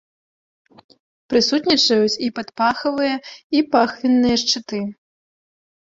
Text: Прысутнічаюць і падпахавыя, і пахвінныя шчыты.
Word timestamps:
Прысутнічаюць 1.33 2.21
і 2.27 2.31
падпахавыя, 2.39 3.15
і 3.57 3.65
пахвінныя 3.77 4.37
шчыты. 4.45 4.79